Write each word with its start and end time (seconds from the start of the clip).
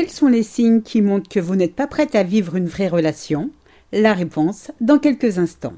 Quels 0.00 0.08
sont 0.08 0.28
les 0.28 0.42
signes 0.42 0.80
qui 0.80 1.02
montrent 1.02 1.28
que 1.28 1.40
vous 1.40 1.56
n'êtes 1.56 1.74
pas 1.74 1.86
prête 1.86 2.14
à 2.14 2.22
vivre 2.22 2.56
une 2.56 2.68
vraie 2.68 2.88
relation? 2.88 3.50
La 3.92 4.14
réponse 4.14 4.70
dans 4.80 4.98
quelques 4.98 5.36
instants. 5.36 5.74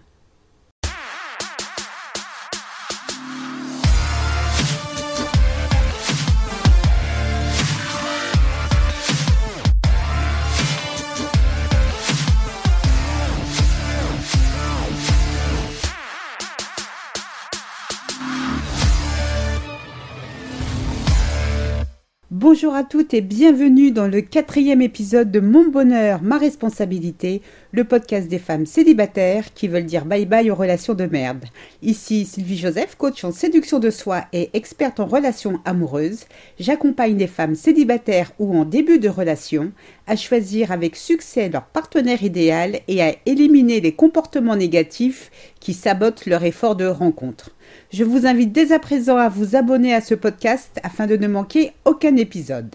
Bonjour 22.43 22.75
à 22.75 22.83
toutes 22.83 23.15
et 23.15 23.21
bienvenue 23.21 23.93
dans 23.93 24.09
le 24.09 24.21
quatrième 24.21 24.83
épisode 24.83 25.31
de 25.31 25.39
Mon 25.39 25.69
bonheur, 25.69 26.23
ma 26.23 26.39
responsabilité, 26.39 27.41
le 27.71 27.85
podcast 27.85 28.27
des 28.27 28.41
femmes 28.41 28.67
célibataires 28.67 29.55
qui 29.55 29.69
veulent 29.69 29.87
dire 29.87 30.05
bye 30.05 30.27
bye 30.27 30.51
aux 30.51 30.57
relations 30.57 30.95
de 30.95 31.05
merde. 31.05 31.45
Ici 31.83 32.25
Sylvie 32.25 32.59
Joseph, 32.59 32.97
coach 32.97 33.23
en 33.23 33.31
séduction 33.31 33.79
de 33.79 33.91
soi 33.91 34.25
et 34.33 34.51
experte 34.55 34.99
en 34.99 35.07
relations 35.07 35.61
amoureuses. 35.65 36.25
J'accompagne 36.59 37.17
les 37.17 37.29
femmes 37.29 37.55
célibataires 37.55 38.33
ou 38.41 38.59
en 38.59 38.65
début 38.65 38.99
de 38.99 39.09
relation 39.09 39.71
à 40.09 40.17
choisir 40.17 40.73
avec 40.73 40.97
succès 40.97 41.49
leur 41.49 41.67
partenaire 41.67 42.25
idéal 42.25 42.81
et 42.89 43.05
à 43.05 43.15
éliminer 43.25 43.81
les 43.81 43.93
comportements 43.93 44.57
négatifs 44.57 45.31
qui 45.61 45.75
sabotent 45.75 46.27
leur 46.27 46.43
effort 46.43 46.75
de 46.75 46.87
rencontre. 46.87 47.53
Je 47.93 48.05
vous 48.05 48.27
invite 48.27 48.53
dès 48.53 48.73
à 48.73 48.79
présent 48.79 49.17
à 49.17 49.29
vous 49.29 49.57
abonner 49.57 49.95
à 49.95 50.01
ce 50.01 50.15
podcast 50.15 50.79
afin 50.83 51.07
de 51.07 51.17
ne 51.17 51.29
manquer 51.29 51.73
aucun 51.85 52.17
épisode. 52.17 52.75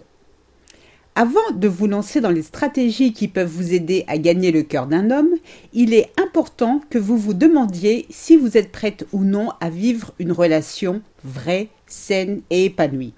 Avant 1.14 1.50
de 1.52 1.66
vous 1.66 1.88
lancer 1.88 2.20
dans 2.20 2.30
les 2.30 2.42
stratégies 2.42 3.12
qui 3.12 3.26
peuvent 3.26 3.50
vous 3.50 3.74
aider 3.74 4.04
à 4.06 4.18
gagner 4.18 4.52
le 4.52 4.62
cœur 4.62 4.86
d'un 4.86 5.10
homme, 5.10 5.34
il 5.72 5.92
est 5.92 6.12
important 6.16 6.80
que 6.90 6.98
vous 6.98 7.16
vous 7.16 7.34
demandiez 7.34 8.06
si 8.08 8.36
vous 8.36 8.56
êtes 8.56 8.70
prête 8.70 9.04
ou 9.12 9.24
non 9.24 9.48
à 9.60 9.68
vivre 9.68 10.12
une 10.20 10.30
relation 10.30 11.02
vraie, 11.24 11.66
saine 11.88 12.42
et 12.50 12.66
épanouie. 12.66 13.14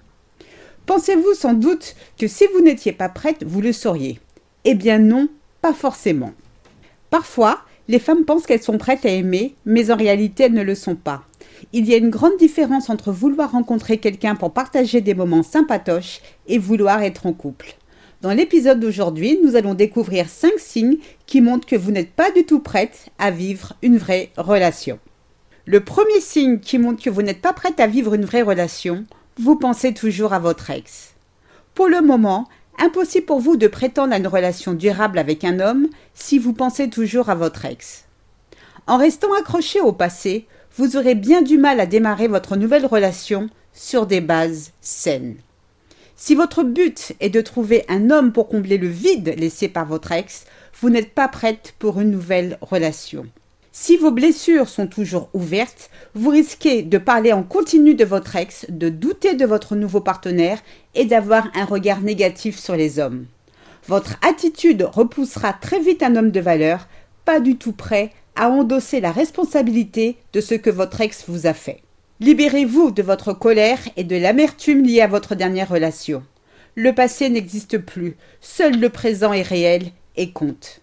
Pensez-vous 0.87 1.35
sans 1.35 1.53
doute 1.53 1.95
que 2.17 2.27
si 2.27 2.45
vous 2.53 2.61
n'étiez 2.61 2.91
pas 2.91 3.07
prête, 3.07 3.43
vous 3.43 3.61
le 3.61 3.71
sauriez? 3.71 4.19
Eh 4.65 4.73
bien 4.73 4.97
non, 4.97 5.29
pas 5.61 5.73
forcément. 5.73 6.33
Parfois, 7.11 7.61
les 7.87 7.99
femmes 7.99 8.25
pensent 8.25 8.47
qu'elles 8.47 8.63
sont 8.63 8.79
prêtes 8.79 9.05
à 9.05 9.09
aimer, 9.09 9.53
mais 9.65 9.91
en 9.91 9.95
réalité 9.95 10.45
elles 10.45 10.53
ne 10.53 10.63
le 10.63 10.73
sont 10.73 10.95
pas. 10.95 11.23
Il 11.73 11.87
y 11.87 11.93
a 11.93 11.97
une 11.97 12.09
grande 12.09 12.37
différence 12.37 12.89
entre 12.89 13.11
vouloir 13.11 13.51
rencontrer 13.51 13.97
quelqu'un 13.97 14.35
pour 14.35 14.51
partager 14.51 15.01
des 15.01 15.13
moments 15.13 15.43
sympatoches 15.43 16.21
et 16.47 16.57
vouloir 16.57 17.01
être 17.03 17.25
en 17.25 17.33
couple. 17.33 17.75
Dans 18.21 18.33
l'épisode 18.33 18.79
d'aujourd'hui, 18.79 19.39
nous 19.43 19.55
allons 19.55 19.73
découvrir 19.73 20.29
5 20.29 20.51
signes 20.57 20.97
qui 21.25 21.41
montrent 21.41 21.65
que 21.65 21.75
vous 21.75 21.91
n'êtes 21.91 22.11
pas 22.11 22.29
du 22.31 22.45
tout 22.45 22.59
prête 22.59 23.09
à 23.17 23.31
vivre 23.31 23.73
une 23.81 23.97
vraie 23.97 24.29
relation. 24.37 24.99
Le 25.65 25.79
premier 25.79 26.19
signe 26.19 26.59
qui 26.59 26.77
montre 26.77 27.03
que 27.03 27.09
vous 27.09 27.21
n'êtes 27.21 27.41
pas 27.41 27.53
prête 27.53 27.79
à 27.79 27.87
vivre 27.87 28.13
une 28.13 28.25
vraie 28.25 28.41
relation, 28.41 29.05
vous 29.37 29.55
pensez 29.55 29.93
toujours 29.93 30.33
à 30.33 30.39
votre 30.39 30.69
ex. 30.69 31.13
Pour 31.73 31.87
le 31.87 32.01
moment, 32.01 32.47
impossible 32.77 33.25
pour 33.25 33.39
vous 33.39 33.57
de 33.57 33.67
prétendre 33.67 34.13
à 34.13 34.17
une 34.17 34.27
relation 34.27 34.73
durable 34.73 35.17
avec 35.17 35.43
un 35.43 35.59
homme 35.59 35.87
si 36.13 36.37
vous 36.37 36.53
pensez 36.53 36.89
toujours 36.89 37.29
à 37.29 37.35
votre 37.35 37.65
ex. 37.65 38.05
En 38.87 38.97
restant 38.97 39.33
accroché 39.33 39.79
au 39.81 39.93
passé, 39.93 40.47
vous 40.75 40.97
aurez 40.97 41.15
bien 41.15 41.41
du 41.41 41.57
mal 41.57 41.79
à 41.79 41.85
démarrer 41.85 42.27
votre 42.27 42.55
nouvelle 42.55 42.85
relation 42.85 43.49
sur 43.73 44.05
des 44.05 44.21
bases 44.21 44.71
saines. 44.81 45.37
Si 46.15 46.35
votre 46.35 46.63
but 46.63 47.13
est 47.19 47.29
de 47.29 47.41
trouver 47.41 47.83
un 47.89 48.11
homme 48.11 48.31
pour 48.31 48.47
combler 48.47 48.77
le 48.77 48.87
vide 48.87 49.33
laissé 49.37 49.67
par 49.67 49.85
votre 49.85 50.11
ex, 50.11 50.45
vous 50.79 50.89
n'êtes 50.89 51.13
pas 51.13 51.27
prête 51.27 51.73
pour 51.79 51.99
une 51.99 52.11
nouvelle 52.11 52.57
relation. 52.61 53.25
Si 53.73 53.97
vos 53.97 54.11
blessures 54.11 54.67
sont 54.67 54.87
toujours 54.87 55.29
ouvertes, 55.33 55.89
vous 56.13 56.29
risquez 56.29 56.83
de 56.83 56.97
parler 56.97 57.31
en 57.31 57.41
continu 57.41 57.95
de 57.95 58.05
votre 58.05 58.35
ex, 58.35 58.65
de 58.69 58.89
douter 58.89 59.33
de 59.33 59.45
votre 59.45 59.75
nouveau 59.75 60.01
partenaire 60.01 60.59
et 60.93 61.05
d'avoir 61.05 61.47
un 61.55 61.65
regard 61.65 62.01
négatif 62.01 62.59
sur 62.59 62.75
les 62.75 62.99
hommes. 62.99 63.25
Votre 63.87 64.17
attitude 64.21 64.83
repoussera 64.83 65.53
très 65.53 65.79
vite 65.79 66.03
un 66.03 66.15
homme 66.15 66.31
de 66.31 66.39
valeur, 66.39 66.87
pas 67.25 67.39
du 67.39 67.55
tout 67.55 67.71
prêt 67.71 68.11
à 68.35 68.49
endosser 68.49 69.01
la 69.01 69.11
responsabilité 69.11 70.17
de 70.33 70.41
ce 70.41 70.55
que 70.55 70.69
votre 70.69 71.01
ex 71.01 71.25
vous 71.27 71.47
a 71.47 71.53
fait. 71.53 71.81
Libérez-vous 72.19 72.91
de 72.91 73.01
votre 73.01 73.33
colère 73.33 73.79
et 73.97 74.03
de 74.03 74.15
l'amertume 74.15 74.83
liée 74.83 75.01
à 75.01 75.07
votre 75.07 75.35
dernière 75.35 75.69
relation. 75.69 76.23
Le 76.75 76.93
passé 76.93 77.29
n'existe 77.29 77.79
plus, 77.79 78.15
seul 78.39 78.79
le 78.79 78.89
présent 78.89 79.33
est 79.33 79.41
réel 79.41 79.91
et 80.15 80.31
compte. 80.31 80.81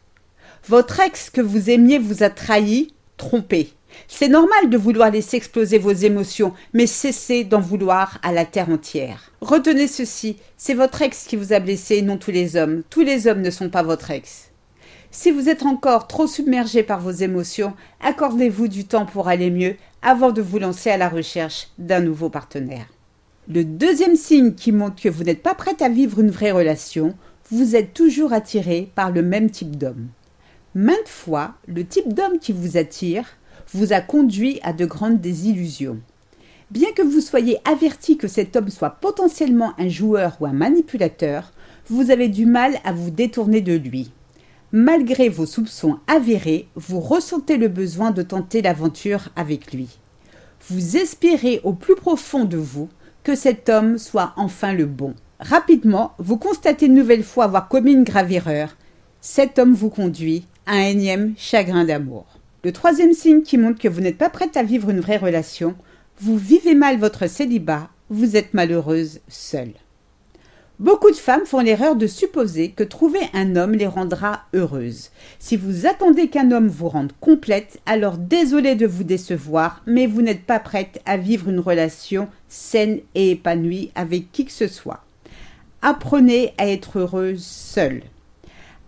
Votre 0.66 1.00
ex 1.00 1.30
que 1.30 1.40
vous 1.40 1.70
aimiez 1.70 1.98
vous 1.98 2.22
a 2.22 2.30
trahi, 2.30 2.92
trompé. 3.16 3.72
C'est 4.06 4.28
normal 4.28 4.68
de 4.68 4.76
vouloir 4.76 5.10
laisser 5.10 5.36
exploser 5.36 5.78
vos 5.78 5.92
émotions, 5.92 6.52
mais 6.72 6.86
cessez 6.86 7.44
d'en 7.44 7.60
vouloir 7.60 8.18
à 8.22 8.32
la 8.32 8.44
terre 8.44 8.68
entière. 8.68 9.32
Retenez 9.40 9.88
ceci, 9.88 10.36
c'est 10.56 10.74
votre 10.74 11.02
ex 11.02 11.24
qui 11.24 11.36
vous 11.36 11.52
a 11.52 11.60
blessé, 11.60 12.02
non 12.02 12.18
tous 12.18 12.30
les 12.30 12.56
hommes. 12.56 12.82
Tous 12.90 13.02
les 13.02 13.26
hommes 13.26 13.40
ne 13.42 13.50
sont 13.50 13.70
pas 13.70 13.82
votre 13.82 14.10
ex. 14.10 14.47
Si 15.10 15.30
vous 15.30 15.48
êtes 15.48 15.62
encore 15.62 16.06
trop 16.06 16.26
submergé 16.26 16.82
par 16.82 17.00
vos 17.00 17.10
émotions, 17.10 17.72
accordez-vous 18.00 18.68
du 18.68 18.84
temps 18.84 19.06
pour 19.06 19.28
aller 19.28 19.50
mieux 19.50 19.76
avant 20.02 20.32
de 20.32 20.42
vous 20.42 20.58
lancer 20.58 20.90
à 20.90 20.98
la 20.98 21.08
recherche 21.08 21.68
d'un 21.78 22.00
nouveau 22.00 22.28
partenaire. 22.28 22.86
Le 23.48 23.64
deuxième 23.64 24.16
signe 24.16 24.52
qui 24.52 24.70
montre 24.70 25.00
que 25.00 25.08
vous 25.08 25.24
n'êtes 25.24 25.42
pas 25.42 25.54
prête 25.54 25.80
à 25.80 25.88
vivre 25.88 26.20
une 26.20 26.30
vraie 26.30 26.50
relation, 26.50 27.14
vous 27.50 27.74
êtes 27.74 27.94
toujours 27.94 28.34
attiré 28.34 28.90
par 28.94 29.10
le 29.10 29.22
même 29.22 29.50
type 29.50 29.76
d'homme. 29.76 30.08
Maintes 30.74 31.08
fois, 31.08 31.54
le 31.66 31.86
type 31.86 32.12
d'homme 32.12 32.38
qui 32.38 32.52
vous 32.52 32.76
attire 32.76 33.24
vous 33.72 33.94
a 33.94 34.02
conduit 34.02 34.60
à 34.62 34.74
de 34.74 34.84
grandes 34.84 35.22
désillusions. 35.22 35.98
Bien 36.70 36.92
que 36.92 37.00
vous 37.00 37.22
soyez 37.22 37.58
averti 37.64 38.18
que 38.18 38.28
cet 38.28 38.56
homme 38.56 38.68
soit 38.68 38.90
potentiellement 39.00 39.72
un 39.78 39.88
joueur 39.88 40.36
ou 40.40 40.44
un 40.44 40.52
manipulateur, 40.52 41.50
vous 41.88 42.10
avez 42.10 42.28
du 42.28 42.44
mal 42.44 42.78
à 42.84 42.92
vous 42.92 43.10
détourner 43.10 43.62
de 43.62 43.72
lui. 43.72 44.12
Malgré 44.72 45.30
vos 45.30 45.46
soupçons 45.46 45.98
avérés, 46.06 46.68
vous 46.74 47.00
ressentez 47.00 47.56
le 47.56 47.68
besoin 47.68 48.10
de 48.10 48.20
tenter 48.20 48.60
l'aventure 48.60 49.30
avec 49.34 49.72
lui. 49.72 49.98
Vous 50.68 50.98
espérez 50.98 51.62
au 51.64 51.72
plus 51.72 51.94
profond 51.94 52.44
de 52.44 52.58
vous 52.58 52.90
que 53.24 53.34
cet 53.34 53.70
homme 53.70 53.96
soit 53.96 54.34
enfin 54.36 54.74
le 54.74 54.84
bon. 54.84 55.14
Rapidement, 55.40 56.12
vous 56.18 56.36
constatez 56.36 56.84
une 56.84 56.94
nouvelle 56.94 57.22
fois 57.22 57.44
avoir 57.44 57.68
commis 57.68 57.92
une 57.92 58.04
grave 58.04 58.30
erreur. 58.30 58.76
Cet 59.22 59.58
homme 59.58 59.72
vous 59.72 59.88
conduit 59.88 60.46
à 60.66 60.72
un 60.72 60.82
énième 60.82 61.32
chagrin 61.38 61.86
d'amour. 61.86 62.26
Le 62.62 62.72
troisième 62.72 63.14
signe 63.14 63.42
qui 63.42 63.56
montre 63.56 63.80
que 63.80 63.88
vous 63.88 64.02
n'êtes 64.02 64.18
pas 64.18 64.28
prête 64.28 64.58
à 64.58 64.62
vivre 64.62 64.90
une 64.90 65.00
vraie 65.00 65.16
relation, 65.16 65.76
vous 66.20 66.36
vivez 66.36 66.74
mal 66.74 66.98
votre 66.98 67.26
célibat, 67.26 67.88
vous 68.10 68.36
êtes 68.36 68.52
malheureuse 68.52 69.20
seule. 69.28 69.72
Beaucoup 70.78 71.10
de 71.10 71.16
femmes 71.16 71.44
font 71.44 71.58
l'erreur 71.58 71.96
de 71.96 72.06
supposer 72.06 72.70
que 72.70 72.84
trouver 72.84 73.18
un 73.34 73.56
homme 73.56 73.72
les 73.72 73.88
rendra 73.88 74.42
heureuses. 74.54 75.10
Si 75.40 75.56
vous 75.56 75.86
attendez 75.86 76.28
qu'un 76.28 76.52
homme 76.52 76.68
vous 76.68 76.88
rende 76.88 77.10
complète, 77.20 77.80
alors 77.84 78.16
désolé 78.16 78.76
de 78.76 78.86
vous 78.86 79.02
décevoir, 79.02 79.82
mais 79.86 80.06
vous 80.06 80.22
n'êtes 80.22 80.44
pas 80.44 80.60
prête 80.60 81.00
à 81.04 81.16
vivre 81.16 81.48
une 81.48 81.58
relation 81.58 82.28
saine 82.48 83.00
et 83.16 83.32
épanouie 83.32 83.90
avec 83.96 84.30
qui 84.30 84.44
que 84.44 84.52
ce 84.52 84.68
soit. 84.68 85.02
Apprenez 85.82 86.54
à 86.58 86.68
être 86.68 87.00
heureuse 87.00 87.42
seule. 87.42 88.02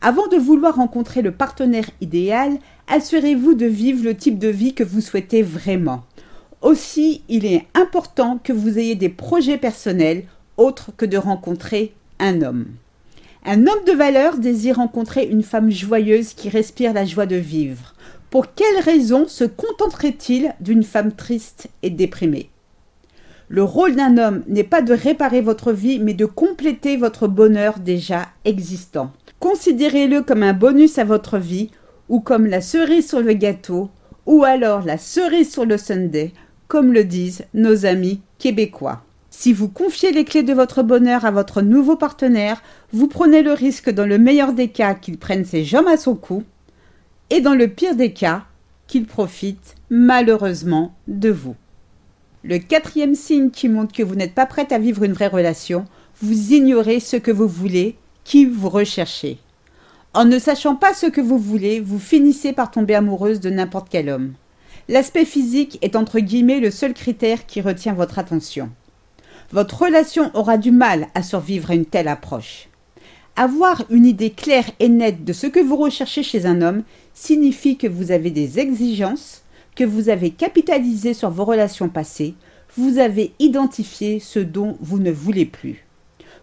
Avant 0.00 0.28
de 0.28 0.36
vouloir 0.36 0.76
rencontrer 0.76 1.22
le 1.22 1.32
partenaire 1.32 1.90
idéal, 2.00 2.58
assurez-vous 2.86 3.54
de 3.54 3.66
vivre 3.66 4.04
le 4.04 4.16
type 4.16 4.38
de 4.38 4.48
vie 4.48 4.74
que 4.74 4.84
vous 4.84 5.00
souhaitez 5.00 5.42
vraiment. 5.42 6.04
Aussi, 6.62 7.22
il 7.28 7.44
est 7.46 7.66
important 7.74 8.38
que 8.42 8.52
vous 8.52 8.78
ayez 8.78 8.94
des 8.94 9.08
projets 9.08 9.58
personnels 9.58 10.24
autre 10.60 10.90
que 10.96 11.06
de 11.06 11.16
rencontrer 11.16 11.94
un 12.18 12.42
homme. 12.42 12.66
Un 13.44 13.66
homme 13.66 13.84
de 13.86 13.92
valeur 13.92 14.36
désire 14.36 14.76
rencontrer 14.76 15.24
une 15.24 15.42
femme 15.42 15.70
joyeuse 15.70 16.34
qui 16.34 16.50
respire 16.50 16.92
la 16.92 17.06
joie 17.06 17.26
de 17.26 17.36
vivre. 17.36 17.94
Pour 18.28 18.54
quelle 18.54 18.80
raison 18.84 19.26
se 19.26 19.44
contenterait-il 19.44 20.54
d'une 20.60 20.84
femme 20.84 21.12
triste 21.12 21.68
et 21.82 21.90
déprimée? 21.90 22.50
Le 23.48 23.64
rôle 23.64 23.96
d'un 23.96 24.18
homme 24.18 24.44
n'est 24.46 24.62
pas 24.62 24.82
de 24.82 24.92
réparer 24.92 25.40
votre 25.40 25.72
vie, 25.72 25.98
mais 25.98 26.14
de 26.14 26.26
compléter 26.26 26.96
votre 26.96 27.26
bonheur 27.26 27.80
déjà 27.80 28.28
existant. 28.44 29.10
Considérez-le 29.40 30.22
comme 30.22 30.44
un 30.44 30.52
bonus 30.52 30.98
à 30.98 31.04
votre 31.04 31.38
vie, 31.38 31.70
ou 32.08 32.20
comme 32.20 32.46
la 32.46 32.60
cerise 32.60 33.08
sur 33.08 33.20
le 33.22 33.32
gâteau, 33.32 33.90
ou 34.26 34.44
alors 34.44 34.82
la 34.82 34.98
cerise 34.98 35.50
sur 35.50 35.64
le 35.64 35.78
sundae, 35.78 36.30
comme 36.68 36.92
le 36.92 37.02
disent 37.02 37.44
nos 37.54 37.86
amis 37.86 38.20
québécois. 38.38 39.02
Si 39.42 39.54
vous 39.54 39.70
confiez 39.70 40.12
les 40.12 40.26
clés 40.26 40.42
de 40.42 40.52
votre 40.52 40.82
bonheur 40.82 41.24
à 41.24 41.30
votre 41.30 41.62
nouveau 41.62 41.96
partenaire, 41.96 42.62
vous 42.92 43.08
prenez 43.08 43.40
le 43.40 43.54
risque 43.54 43.88
dans 43.88 44.04
le 44.04 44.18
meilleur 44.18 44.52
des 44.52 44.68
cas 44.68 44.92
qu'il 44.92 45.16
prenne 45.16 45.46
ses 45.46 45.64
jambes 45.64 45.88
à 45.88 45.96
son 45.96 46.14
cou 46.14 46.42
et 47.30 47.40
dans 47.40 47.54
le 47.54 47.66
pire 47.66 47.94
des 47.94 48.12
cas 48.12 48.44
qu'il 48.86 49.06
profite 49.06 49.76
malheureusement 49.88 50.94
de 51.08 51.30
vous. 51.30 51.56
Le 52.44 52.58
quatrième 52.58 53.14
signe 53.14 53.48
qui 53.48 53.70
montre 53.70 53.94
que 53.94 54.02
vous 54.02 54.14
n'êtes 54.14 54.34
pas 54.34 54.44
prête 54.44 54.72
à 54.72 54.78
vivre 54.78 55.04
une 55.04 55.14
vraie 55.14 55.26
relation, 55.28 55.86
vous 56.20 56.52
ignorez 56.52 57.00
ce 57.00 57.16
que 57.16 57.30
vous 57.30 57.48
voulez 57.48 57.96
qui 58.24 58.44
vous 58.44 58.68
recherchez. 58.68 59.38
En 60.12 60.26
ne 60.26 60.38
sachant 60.38 60.76
pas 60.76 60.92
ce 60.92 61.06
que 61.06 61.22
vous 61.22 61.38
voulez, 61.38 61.80
vous 61.80 61.98
finissez 61.98 62.52
par 62.52 62.70
tomber 62.70 62.94
amoureuse 62.94 63.40
de 63.40 63.48
n'importe 63.48 63.88
quel 63.88 64.10
homme. 64.10 64.34
L'aspect 64.90 65.24
physique 65.24 65.78
est 65.80 65.96
entre 65.96 66.18
guillemets 66.18 66.60
le 66.60 66.70
seul 66.70 66.92
critère 66.92 67.46
qui 67.46 67.62
retient 67.62 67.94
votre 67.94 68.18
attention. 68.18 68.70
Votre 69.52 69.82
relation 69.82 70.30
aura 70.34 70.58
du 70.58 70.70
mal 70.70 71.08
à 71.14 71.24
survivre 71.24 71.72
à 71.72 71.74
une 71.74 71.84
telle 71.84 72.06
approche. 72.06 72.68
Avoir 73.34 73.82
une 73.90 74.06
idée 74.06 74.30
claire 74.30 74.70
et 74.78 74.88
nette 74.88 75.24
de 75.24 75.32
ce 75.32 75.48
que 75.48 75.58
vous 75.58 75.76
recherchez 75.76 76.22
chez 76.22 76.46
un 76.46 76.62
homme 76.62 76.84
signifie 77.14 77.76
que 77.76 77.88
vous 77.88 78.12
avez 78.12 78.30
des 78.30 78.60
exigences, 78.60 79.42
que 79.74 79.82
vous 79.82 80.08
avez 80.08 80.30
capitalisé 80.30 81.14
sur 81.14 81.30
vos 81.30 81.44
relations 81.44 81.88
passées, 81.88 82.34
vous 82.76 82.98
avez 82.98 83.32
identifié 83.40 84.20
ce 84.20 84.38
dont 84.38 84.76
vous 84.80 85.00
ne 85.00 85.10
voulez 85.10 85.46
plus. 85.46 85.84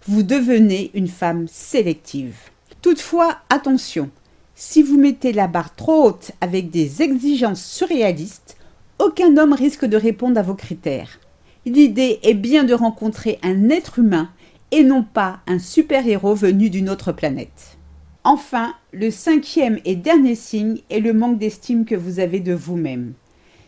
Vous 0.06 0.24
devenez 0.24 0.92
une 0.94 1.08
femme 1.08 1.48
sélective. 1.48 2.36
Toutefois, 2.82 3.38
attention, 3.50 4.10
si 4.54 4.84
vous 4.84 4.98
mettez 4.98 5.32
la 5.32 5.48
barre 5.48 5.76
trop 5.76 6.08
haute 6.08 6.32
avec 6.42 6.72
des 6.72 7.02
exigences 7.02 7.64
surréalistes, 7.64 8.58
aucun 9.00 9.38
homme 9.38 9.54
risque 9.54 9.86
de 9.86 9.96
répondre 9.96 10.40
à 10.40 10.44
vos 10.44 10.56
critères. 10.56 11.20
L'idée 11.68 12.22
est 12.24 12.34
bien 12.34 12.64
de 12.64 12.74
rencontrer 12.74 13.40
un 13.44 13.68
être 13.70 14.00
humain 14.00 14.30
et 14.72 14.86
non 14.86 15.04
pas 15.04 15.42
un 15.48 15.60
super-héros 15.60 16.34
venu 16.34 16.70
d'une 16.70 16.90
autre 16.90 17.12
planète. 17.12 17.78
Enfin, 18.24 18.74
le 18.94 19.12
cinquième 19.12 19.78
et 19.84 19.98
dernier 19.98 20.36
signe 20.36 20.80
est 20.90 21.02
le 21.02 21.12
manque 21.12 21.40
d'estime 21.40 21.84
que 21.84 21.94
vous 21.94 22.22
avez 22.22 22.40
de 22.40 22.54
vous-même. 22.54 23.16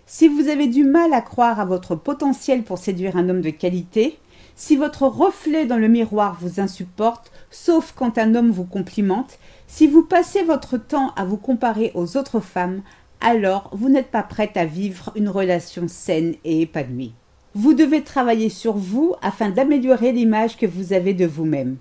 Si 0.05 0.29
vous 0.29 0.47
avez 0.47 0.67
du 0.67 0.85
mal 0.85 1.11
à 1.11 1.19
croire 1.19 1.59
à 1.59 1.65
votre 1.65 1.95
potentiel 1.95 2.63
pour 2.63 2.77
séduire 2.77 3.17
un 3.17 3.27
homme 3.27 3.41
de 3.41 3.49
qualité, 3.49 4.17
si 4.55 4.77
votre 4.77 5.03
reflet 5.03 5.65
dans 5.65 5.77
le 5.77 5.89
miroir 5.89 6.37
vous 6.39 6.61
insupporte, 6.61 7.33
sauf 7.51 7.93
quand 7.93 8.17
un 8.17 8.33
homme 8.33 8.51
vous 8.51 8.63
complimente, 8.63 9.39
si 9.67 9.87
vous 9.87 10.03
passez 10.03 10.43
votre 10.43 10.77
temps 10.77 11.11
à 11.17 11.25
vous 11.25 11.35
comparer 11.35 11.91
aux 11.95 12.15
autres 12.15 12.39
femmes, 12.39 12.81
alors 13.19 13.69
vous 13.73 13.89
n'êtes 13.89 14.09
pas 14.09 14.23
prête 14.23 14.55
à 14.55 14.63
vivre 14.63 15.11
une 15.17 15.27
relation 15.27 15.89
saine 15.89 16.35
et 16.45 16.61
épanouie. 16.61 17.13
Vous 17.55 17.73
devez 17.73 18.03
travailler 18.03 18.49
sur 18.49 18.77
vous 18.77 19.15
afin 19.23 19.49
d'améliorer 19.49 20.11
l'image 20.11 20.55
que 20.55 20.67
vous 20.67 20.93
avez 20.93 21.15
de 21.15 21.25
vous-même. 21.25 21.77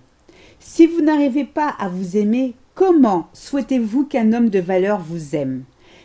Si 0.61 0.87
vous 0.87 1.03
n'arrivez 1.03 1.45
pas 1.45 1.75
à 1.79 1.89
vous 1.89 2.17
aimer, 2.17 2.55
comment 2.75 3.29
souhaitez-vous 3.35 4.07
qu'un 4.07 4.33
homme 4.33 4.49
de 4.49 4.61
valeur 4.61 4.99
vous 4.99 5.37
aime? 5.37 5.65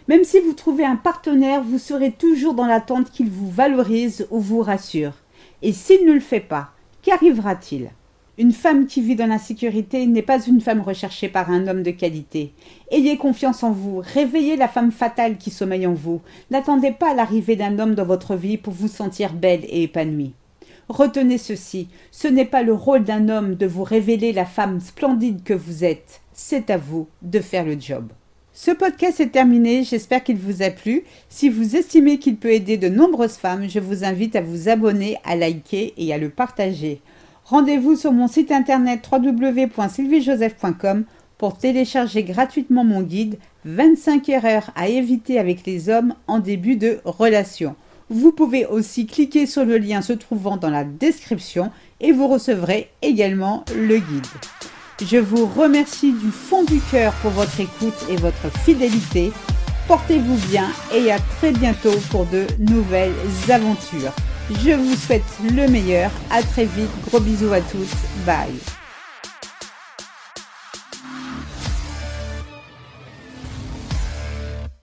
Même 0.09 0.25
si 0.25 0.41
vous 0.41 0.51
trouvez 0.51 0.83
un 0.83 0.97
partenaire, 0.97 1.63
vous 1.63 1.79
serez 1.79 2.11
toujours 2.11 2.55
dans 2.55 2.65
l'attente 2.65 3.09
qu'il 3.09 3.29
vous 3.29 3.49
valorise 3.49 4.27
ou 4.31 4.39
vous 4.39 4.59
rassure. 4.59 5.13
Et 5.61 5.71
s'il 5.71 6.05
ne 6.05 6.11
le 6.11 6.19
fait 6.19 6.41
pas, 6.41 6.71
qu'arrivera-t-il? 7.01 7.89
Une 8.39 8.51
femme 8.51 8.87
qui 8.87 9.01
vit 9.01 9.15
dans 9.15 9.27
l'insécurité 9.27 10.07
n'est 10.07 10.23
pas 10.23 10.43
une 10.43 10.59
femme 10.59 10.81
recherchée 10.81 11.29
par 11.29 11.51
un 11.51 11.67
homme 11.67 11.83
de 11.83 11.91
qualité. 11.91 12.51
Ayez 12.89 13.15
confiance 13.15 13.61
en 13.61 13.71
vous, 13.71 14.01
réveillez 14.03 14.55
la 14.55 14.67
femme 14.67 14.91
fatale 14.91 15.37
qui 15.37 15.51
sommeille 15.51 15.85
en 15.85 15.93
vous. 15.93 16.19
N'attendez 16.49 16.91
pas 16.91 17.13
l'arrivée 17.13 17.55
d'un 17.55 17.77
homme 17.77 17.93
dans 17.93 18.05
votre 18.05 18.35
vie 18.35 18.57
pour 18.57 18.73
vous 18.73 18.87
sentir 18.87 19.33
belle 19.33 19.63
et 19.65 19.83
épanouie. 19.83 20.33
Retenez 20.89 21.37
ceci, 21.37 21.89
ce 22.09 22.27
n'est 22.27 22.43
pas 22.43 22.63
le 22.63 22.73
rôle 22.73 23.03
d'un 23.03 23.29
homme 23.29 23.53
de 23.53 23.67
vous 23.67 23.83
révéler 23.83 24.33
la 24.33 24.45
femme 24.45 24.79
splendide 24.79 25.43
que 25.43 25.53
vous 25.53 25.83
êtes, 25.83 26.21
c'est 26.33 26.71
à 26.71 26.77
vous 26.77 27.07
de 27.21 27.39
faire 27.39 27.65
le 27.65 27.79
job. 27.79 28.07
Ce 28.51 28.71
podcast 28.71 29.19
est 29.19 29.29
terminé, 29.29 29.83
j'espère 29.83 30.23
qu'il 30.23 30.37
vous 30.37 30.61
a 30.61 30.71
plu. 30.71 31.03
Si 31.29 31.49
vous 31.49 31.75
estimez 31.75 32.19
qu'il 32.19 32.37
peut 32.37 32.51
aider 32.51 32.77
de 32.77 32.89
nombreuses 32.89 33.37
femmes, 33.37 33.69
je 33.69 33.79
vous 33.79 34.03
invite 34.03 34.35
à 34.35 34.41
vous 34.41 34.69
abonner, 34.69 35.17
à 35.23 35.35
liker 35.35 35.93
et 35.97 36.13
à 36.13 36.19
le 36.19 36.29
partager. 36.29 37.01
Rendez-vous 37.45 37.95
sur 37.95 38.13
mon 38.13 38.27
site 38.27 38.51
internet 38.51 39.07
www.sylviejoseph.com 39.11 41.03
pour 41.37 41.57
télécharger 41.57 42.23
gratuitement 42.23 42.85
mon 42.85 43.01
guide 43.01 43.37
25 43.65 44.29
erreurs 44.29 44.71
à 44.75 44.87
éviter 44.87 45.39
avec 45.39 45.65
les 45.65 45.89
hommes 45.89 46.15
en 46.27 46.39
début 46.39 46.77
de 46.77 46.99
relation. 47.03 47.75
Vous 48.09 48.31
pouvez 48.31 48.65
aussi 48.65 49.07
cliquer 49.07 49.45
sur 49.45 49.65
le 49.65 49.77
lien 49.77 50.01
se 50.01 50.13
trouvant 50.13 50.55
dans 50.55 50.69
la 50.69 50.85
description 50.85 51.69
et 51.99 52.13
vous 52.13 52.27
recevrez 52.27 52.89
également 53.01 53.65
le 53.75 53.97
guide. 53.97 54.25
Je 55.01 55.17
vous 55.17 55.45
remercie 55.45 56.13
du 56.13 56.31
fond 56.31 56.63
du 56.63 56.79
cœur 56.91 57.11
pour 57.21 57.31
votre 57.31 57.59
écoute 57.59 58.05
et 58.09 58.15
votre 58.15 58.49
fidélité. 58.59 59.33
Portez-vous 59.87 60.37
bien 60.49 60.69
et 60.95 61.11
à 61.11 61.19
très 61.19 61.51
bientôt 61.51 61.97
pour 62.09 62.25
de 62.27 62.45
nouvelles 62.59 63.11
aventures. 63.49 64.13
Je 64.49 64.71
vous 64.71 64.95
souhaite 64.95 65.23
le 65.43 65.67
meilleur. 65.67 66.11
À 66.29 66.41
très 66.43 66.65
vite. 66.65 66.89
Gros 67.07 67.19
bisous 67.19 67.53
à 67.53 67.61
tous. 67.61 67.89
Bye. 68.25 68.82